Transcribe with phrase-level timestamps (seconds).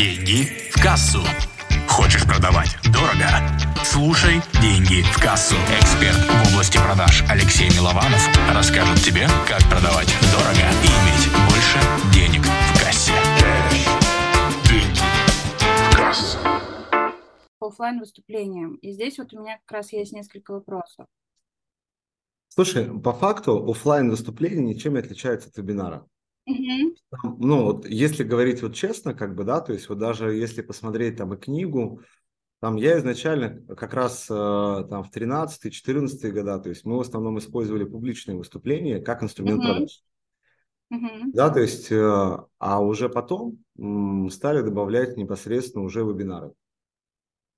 [0.00, 1.20] Деньги в кассу.
[1.86, 3.28] Хочешь продавать дорого?
[3.84, 5.56] Слушай «Деньги в кассу».
[5.78, 11.78] Эксперт в области продаж Алексей Милованов расскажет тебе, как продавать дорого и иметь больше
[12.14, 13.12] денег в кассе.
[14.70, 15.00] Деньги
[15.68, 16.38] в кассу.
[17.58, 18.76] по оффлайн выступлениям.
[18.76, 21.04] И здесь вот у меня как раз есть несколько вопросов.
[22.48, 26.06] Слушай, по факту оффлайн выступление ничем не отличается от вебинара.
[27.38, 31.16] Ну, вот если говорить вот честно, как бы, да, то есть вот даже если посмотреть
[31.16, 32.02] там и книгу,
[32.60, 37.38] там я изначально как раз э, там в 13-14 года, то есть мы в основном
[37.38, 39.72] использовали публичные выступления как инструмент Мгм.
[39.72, 40.02] продаж.
[40.90, 41.30] Мгм.
[41.32, 43.58] Да, то есть, э, а уже потом
[44.30, 46.52] стали добавлять непосредственно уже вебинары.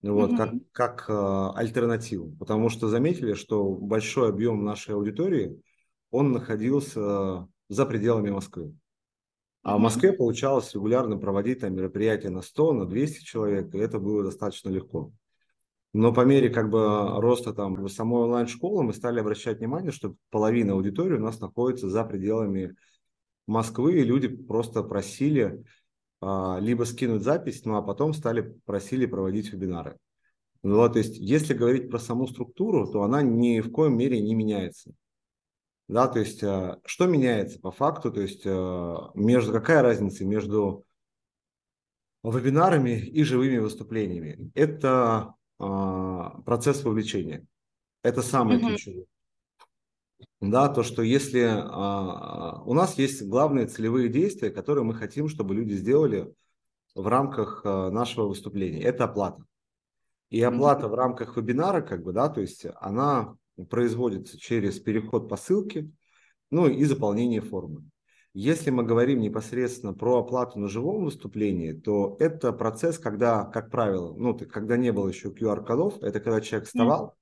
[0.03, 0.65] Вот, как, Мгм.
[0.73, 2.35] как э, альтернативу.
[2.39, 5.61] Потому что заметили, что большой объем нашей аудитории,
[6.11, 8.75] он находился за пределами Москвы.
[9.63, 9.81] А в.
[9.81, 14.69] Москве получалось регулярно проводить там мероприятия на 100, на 200 человек, и это было достаточно
[14.71, 15.13] легко.
[15.93, 20.73] Но по мере как бы роста там самой онлайн-школы мы стали обращать внимание, что половина
[20.73, 22.75] аудитории у нас находится за пределами
[23.47, 25.65] Москвы, и люди просто просили
[26.21, 29.99] а, либо скинуть запись, ну а потом стали просили проводить вебинары.
[30.63, 34.21] Ну, вот, то есть, если говорить про саму структуру, то она ни в коем мере
[34.21, 34.95] не меняется.
[35.89, 40.85] Да, то есть, а, что меняется по факту, то есть, а, между, какая разница между
[42.23, 44.51] вебинарами и живыми выступлениями?
[44.55, 47.47] Это а, процесс вовлечения.
[48.03, 48.69] Это самое Мгм.
[48.69, 49.07] ключевое.
[50.41, 55.55] Да, то, что если а, у нас есть главные целевые действия, которые мы хотим, чтобы
[55.55, 56.35] люди сделали
[56.95, 59.45] в рамках а, нашего выступления, это оплата.
[60.31, 65.37] И оплата в рамках вебинара, как бы, да, то есть она производится через переход по
[65.37, 65.91] ссылке,
[66.51, 67.85] ну и заполнение формы.
[68.35, 74.15] Если мы говорим непосредственно про оплату на живом выступлении, то это процесс, когда, как правило,
[74.17, 77.15] ну, когда не было еще QR-кодов, это когда человек вставал,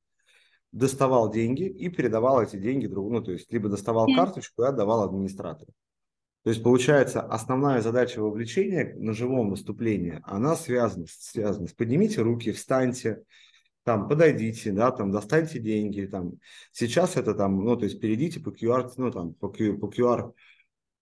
[0.70, 4.16] доставал деньги и передавал эти деньги другу, ну, то есть либо доставал Мгм.
[4.16, 5.72] карточку и отдавал администратору.
[6.42, 12.52] То есть получается основная задача вовлечения на живом выступлении, она связана, связана с поднимите руки,
[12.52, 13.24] встаньте,
[13.84, 16.32] там подойдите, да, там достаньте деньги, там
[16.72, 20.32] сейчас это там, ну то есть перейдите по QR, ну там по, Q- по QR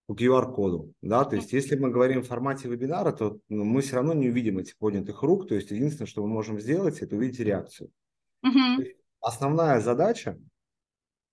[0.06, 3.96] по QR-коду, да, то есть если мы говорим в формате вебинара, то ну, мы все
[3.96, 7.40] равно не увидим этих поднятых рук, то есть единственное, что мы можем сделать, это увидеть
[7.40, 7.90] реакцию.
[8.42, 8.84] Мгм.
[9.20, 10.38] Основная задача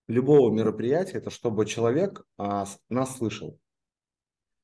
[0.07, 3.57] любого мероприятия, это чтобы человек а, нас слышал.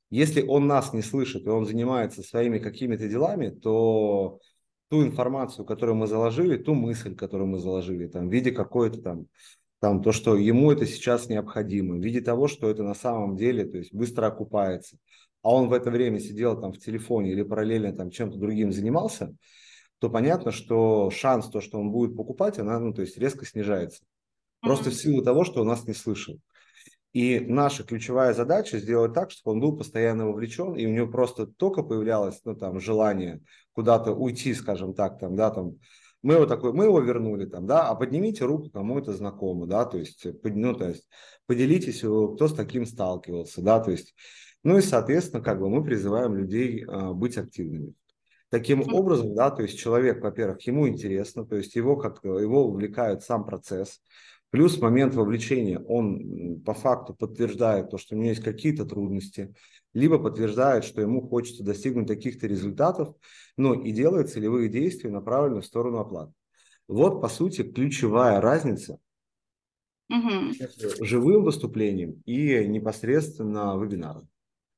[0.10, 4.40] Если он нас не слышит, и он занимается своими какими-то делами, то
[4.92, 9.28] ту информацию, которую мы заложили, ту мысль, которую мы заложили, там, в виде какой-то там,
[9.80, 13.64] там, то, что ему это сейчас необходимо, в виде того, что это на самом деле,
[13.64, 14.98] то есть быстро окупается,
[15.44, 19.34] а он в это время сидел там в телефоне или параллельно там чем-то другим занимался,
[20.00, 24.04] то понятно, что шанс, то, что он будет покупать, она, ну, то есть резко снижается.
[24.60, 26.38] Просто в силу того, что он нас не слышал.
[27.14, 31.46] И наша ключевая задача сделать так, чтобы он был постоянно вовлечен, и у него просто
[31.46, 33.42] только появлялось, ну, там, желание
[33.74, 35.78] куда-то уйти, скажем так, там, да, там,
[36.22, 39.86] мы его такой, мы его вернули, там, да, а поднимите руку, кому это знакомо, да,
[39.86, 41.10] то есть, э, ну, то есть,
[41.48, 44.16] поделитесь, э, кто с таким сталкивался, да, то есть,
[44.64, 47.94] ну, и, соответственно, как бы мы призываем людей а, быть активными.
[48.50, 53.24] Таким образом, да, то есть человек, во-первых, ему интересно, то есть его как его увлекает
[53.24, 54.02] сам процесс,
[54.52, 59.56] плюс момент вовлечения, он по факту подтверждает то, что у него есть какие-то трудности,
[59.94, 63.16] либо подтверждает, что ему хочется достигнуть каких-то результатов,
[63.58, 66.34] ну и делает целевые действия, направленные в сторону оплаты.
[66.88, 69.00] Вот, по сути, ключевая разница
[70.10, 74.28] между живым выступлением и непосредственно вебинаром.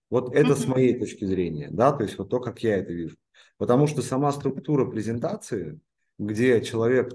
[0.09, 0.71] Вот это с Мгм.
[0.73, 3.17] моей точки зрения, да, то есть вот то, как я это вижу.
[3.57, 5.79] Потому что сама структура презентации,
[6.19, 7.13] где человек,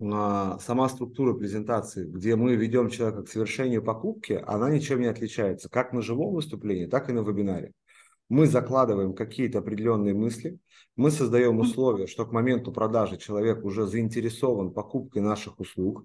[0.00, 5.92] сама структура презентации, где мы ведем человека к совершению покупки, она ничем не отличается, как
[5.92, 7.72] на живом выступлении, так и на вебинаре.
[8.28, 10.58] Мы закладываем какие-то определенные мысли,
[10.96, 16.04] мы создаем условия, что к моменту продажи человек уже заинтересован покупкой наших услуг,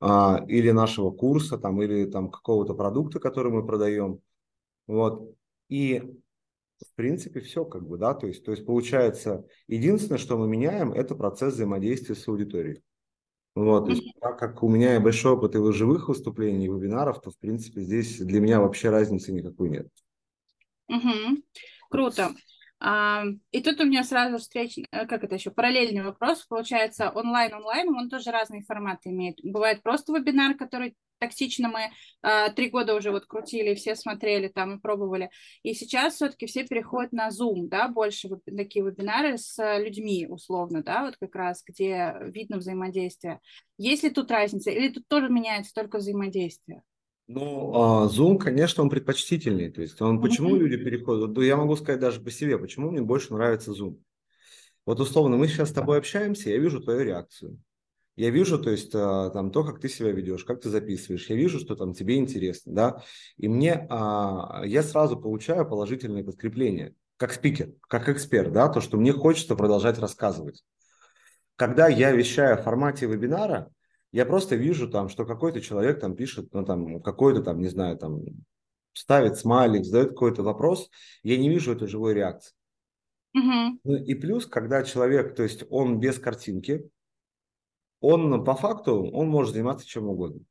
[0.00, 4.20] а, или нашего курса, там, или там какого-то продукта, который мы продаем.
[4.86, 5.34] Вот.
[5.68, 6.02] И
[6.80, 10.92] в принципе все как бы, да, то есть, то есть получается, единственное, что мы меняем,
[10.92, 12.82] это процесс взаимодействия с аудиторией.
[13.54, 17.38] Вот, есть, так как у меня большой опыт и живых выступлений, и вебинаров, то, в
[17.38, 19.88] принципе, здесь для меня вообще разницы никакой нет.
[20.88, 21.42] Мгм.
[21.90, 22.34] Круто.
[22.82, 26.44] И тут у меня сразу встреч, э, как это еще, параллельный вопрос.
[26.46, 29.38] Получается, онлайн-онлайн, он тоже разные форматы имеет.
[29.44, 31.90] Бывает просто вебинар, который токсично мы
[32.22, 35.30] э, три года уже вот крутили, все смотрели там и пробовали.
[35.62, 40.82] И сейчас все-таки все переходят на Zoom, да, больше вот такие вебинары с людьми условно,
[40.82, 43.38] да, вот как раз, где видно взаимодействие.
[43.78, 46.82] Есть ли тут разница или тут тоже меняется только взаимодействие?
[47.28, 49.70] Ну, а, Zoom, конечно, он предпочтительнее.
[49.70, 50.58] То есть он, почему mm-hmm.
[50.58, 51.38] люди переходят?
[51.38, 53.98] Я могу сказать даже по себе, почему мне больше нравится Zoom.
[54.84, 57.58] Вот условно, мы сейчас с тобой общаемся, я вижу твою реакцию.
[58.16, 61.30] Я вижу, то есть, а, там, то, как ты себя ведешь, как ты записываешь.
[61.30, 63.02] Я вижу, что там тебе интересно, да.
[63.38, 68.98] И мне, а, я сразу получаю положительное подкрепление, как спикер, как эксперт, да, то, что
[68.98, 70.62] мне хочется продолжать рассказывать.
[71.56, 73.70] Когда я вещаю в формате вебинара,
[74.12, 77.96] я просто вижу там, что какой-то человек там пишет, ну там какой-то там, не знаю,
[77.96, 78.20] там
[78.92, 80.90] ставит смайлик, задает какой-то вопрос,
[81.22, 82.54] я не вижу этой живой реакции.
[83.34, 83.80] Угу.
[83.84, 86.88] Ну, и плюс, когда человек, то есть он без картинки,
[88.00, 90.42] он по факту, он может заниматься чем угодно.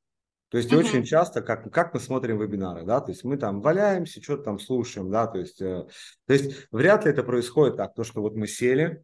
[0.50, 0.80] То есть uh-huh.
[0.80, 4.60] очень часто, как, как мы смотрим вебинары, да, то есть мы там валяемся, что-то там
[4.60, 5.88] слушаем, да, то есть, э,
[6.28, 9.02] то есть вряд ли это происходит так, то, что вот мы сели,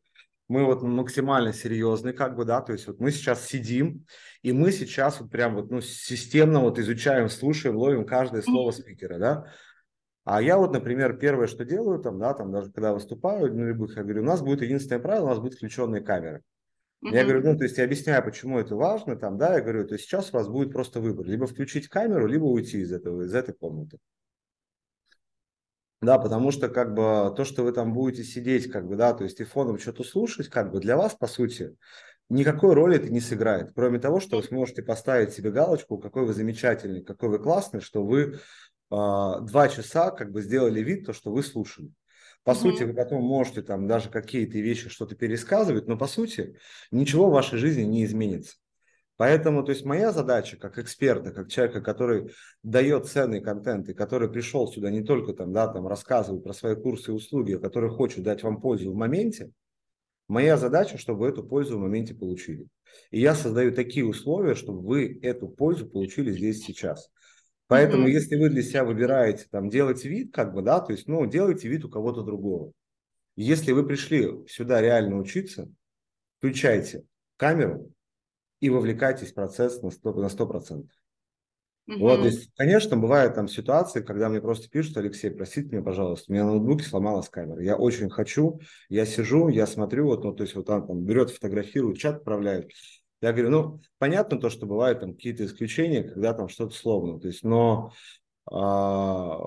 [0.47, 4.05] мы вот максимально серьезны, как бы, да, то есть вот мы сейчас сидим,
[4.41, 9.17] и мы сейчас вот прям вот, ну, системно вот изучаем, слушаем, ловим каждое слово спикера,
[9.17, 9.45] да.
[10.23, 13.95] А я вот, например, первое, что делаю там, да, там даже когда выступаю на любых,
[13.95, 16.43] я говорю, у нас будет единственное правило, у нас будут включенные камеры.
[17.03, 17.13] Uh-huh.
[17.13, 19.93] Я говорю, ну, то есть я объясняю, почему это важно, там, да, я говорю, то
[19.93, 23.33] есть сейчас у вас будет просто выбор, либо включить камеру, либо уйти из этого, из
[23.33, 23.99] этой комнаты.
[26.01, 29.23] Да, потому что как бы то, что вы там будете сидеть, как бы, да, то
[29.23, 31.75] есть и фоном что-то слушать, как бы для вас, по сути,
[32.29, 33.71] никакой роли это не сыграет.
[33.73, 38.03] Кроме того, что вы сможете поставить себе галочку, какой вы замечательный, какой вы классный, что
[38.03, 38.35] вы э,
[38.89, 41.91] два часа как бы сделали вид, то, что вы слушали.
[42.43, 42.55] По mm-hmm.
[42.55, 46.57] сути, вы потом можете там даже какие-то вещи что-то пересказывать, но по сути
[46.91, 48.55] ничего в вашей жизни не изменится.
[49.17, 52.31] Поэтому, то есть моя задача как эксперта, как человека, который
[52.61, 56.75] дает ценный контент и который пришел сюда не только там, да, там рассказывать про свои
[56.75, 59.51] курсы и услуги, а который хочет дать вам пользу в моменте,
[60.27, 62.67] моя задача, чтобы вы эту пользу в моменте получили.
[63.09, 67.09] И я создаю такие условия, чтобы вы эту пользу получили здесь сейчас.
[67.67, 68.11] Поэтому, mm-hmm.
[68.11, 71.67] если вы для себя выбираете там делать вид, как бы, да, то есть, ну, делайте
[71.67, 72.71] вид у кого-то другого.
[73.35, 75.69] Если вы пришли сюда реально учиться,
[76.37, 77.03] включайте
[77.35, 77.91] камеру,
[78.59, 80.21] и вовлекайтесь в процесс на 100%.
[80.21, 80.87] На 100%.
[81.87, 81.99] Угу.
[81.99, 86.25] Вот, то есть, конечно, бывают там ситуации, когда мне просто пишут, Алексей, простите меня, пожалуйста,
[86.29, 87.61] у меня на ноутбуке сломалась камера.
[87.63, 88.59] Я очень хочу,
[88.89, 92.71] я сижу, я смотрю, вот, ну, то есть вот он там берет, фотографирует, чат отправляет.
[93.21, 97.27] Я говорю, ну, понятно то, что бывают там какие-то исключения, когда там что-то сломано, то
[97.27, 97.93] есть, но
[98.51, 99.39] а,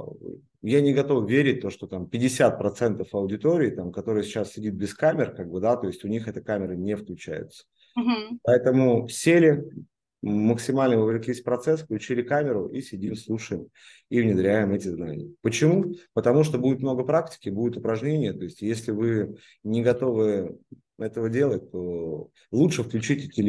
[0.63, 5.35] я не готов верить то, что там 50% аудитории, там, которые сейчас сидит без камер,
[5.35, 7.65] как бы, да, то есть у них эта камера не включается.
[8.01, 8.39] Угу.
[8.43, 9.65] Поэтому сели,
[10.23, 13.69] максимально вовлеклись в процесс, включили камеру и сидим, слушаем
[14.09, 15.33] и внедряем эти знания.
[15.43, 15.95] Почему?
[16.13, 18.33] Потому что будет много практики, будет упражнения.
[18.33, 20.59] То есть, если вы не готовы
[20.99, 23.49] этого делать, то лучше включите телевизор